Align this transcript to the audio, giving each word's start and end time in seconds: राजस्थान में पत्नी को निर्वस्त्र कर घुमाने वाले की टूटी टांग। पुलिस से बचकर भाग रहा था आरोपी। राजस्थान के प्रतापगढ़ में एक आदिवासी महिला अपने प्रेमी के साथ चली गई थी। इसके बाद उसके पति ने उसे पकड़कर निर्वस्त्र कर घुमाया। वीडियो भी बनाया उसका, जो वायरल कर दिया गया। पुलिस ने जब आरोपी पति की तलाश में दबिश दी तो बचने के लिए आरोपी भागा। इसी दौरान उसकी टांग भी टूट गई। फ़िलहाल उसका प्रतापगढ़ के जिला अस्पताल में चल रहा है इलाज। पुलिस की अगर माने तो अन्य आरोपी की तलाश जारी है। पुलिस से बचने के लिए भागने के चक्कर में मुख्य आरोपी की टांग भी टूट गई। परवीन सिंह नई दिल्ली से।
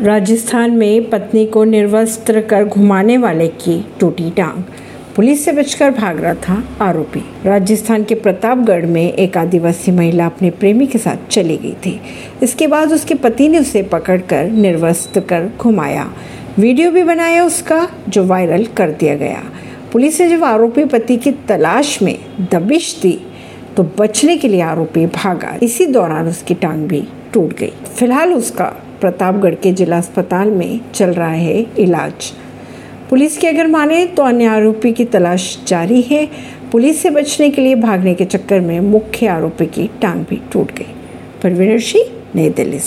राजस्थान 0.00 0.70
में 0.70 1.08
पत्नी 1.10 1.44
को 1.46 1.62
निर्वस्त्र 1.64 2.40
कर 2.40 2.64
घुमाने 2.64 3.16
वाले 3.18 3.46
की 3.48 3.86
टूटी 4.00 4.30
टांग। 4.30 4.62
पुलिस 5.16 5.44
से 5.44 5.52
बचकर 5.52 5.90
भाग 5.90 6.20
रहा 6.20 6.34
था 6.34 6.62
आरोपी। 6.80 7.22
राजस्थान 7.46 8.04
के 8.04 8.14
प्रतापगढ़ 8.14 8.86
में 8.86 9.12
एक 9.12 9.36
आदिवासी 9.36 9.92
महिला 9.92 10.26
अपने 10.26 10.50
प्रेमी 10.50 10.86
के 10.86 10.98
साथ 10.98 11.28
चली 11.30 11.56
गई 11.56 11.74
थी। 11.86 12.00
इसके 12.42 12.66
बाद 12.66 12.92
उसके 12.92 13.14
पति 13.14 13.48
ने 13.48 13.58
उसे 13.58 13.82
पकड़कर 13.82 14.44
निर्वस्त्र 14.44 15.20
कर 15.20 15.50
घुमाया। 15.58 16.08
वीडियो 16.58 16.90
भी 16.90 17.02
बनाया 17.02 17.44
उसका, 17.44 17.86
जो 18.08 18.24
वायरल 18.24 18.66
कर 18.66 18.90
दिया 18.90 19.14
गया। 19.16 19.42
पुलिस 19.92 20.20
ने 20.20 20.28
जब 20.28 20.44
आरोपी 20.44 20.84
पति 20.84 21.16
की 21.16 21.32
तलाश 21.48 22.02
में 22.02 22.18
दबिश 22.52 22.98
दी 23.02 23.18
तो 23.76 23.90
बचने 23.98 24.36
के 24.36 24.48
लिए 24.48 24.60
आरोपी 24.62 25.06
भागा। 25.06 25.58
इसी 25.62 25.86
दौरान 25.86 26.28
उसकी 26.28 26.54
टांग 26.54 26.86
भी 26.88 27.06
टूट 27.32 27.58
गई। 27.58 27.72
फ़िलहाल 27.96 28.34
उसका 28.34 28.74
प्रतापगढ़ 29.00 29.54
के 29.54 29.72
जिला 29.72 29.98
अस्पताल 29.98 30.50
में 30.50 30.80
चल 30.94 31.10
रहा 31.10 31.30
है 31.30 31.66
इलाज। 31.78 32.32
पुलिस 33.10 33.38
की 33.38 33.46
अगर 33.46 33.66
माने 33.66 34.06
तो 34.06 34.22
अन्य 34.22 34.44
आरोपी 34.44 34.92
की 34.92 35.04
तलाश 35.04 35.58
जारी 35.66 36.00
है। 36.00 36.28
पुलिस 36.72 37.02
से 37.02 37.10
बचने 37.10 37.50
के 37.50 37.62
लिए 37.62 37.74
भागने 37.74 38.14
के 38.14 38.24
चक्कर 38.24 38.60
में 38.60 38.80
मुख्य 38.80 39.26
आरोपी 39.26 39.66
की 39.66 39.90
टांग 40.02 40.24
भी 40.30 40.42
टूट 40.52 40.72
गई। 40.72 40.94
परवीन 41.42 41.78
सिंह 41.78 42.04
नई 42.34 42.50
दिल्ली 42.50 42.78
से। 42.78 42.86